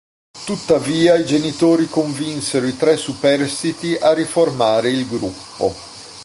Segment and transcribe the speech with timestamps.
[0.45, 5.75] Tuttavia i genitori convinsero i tre superstiti a riformare il gruppo.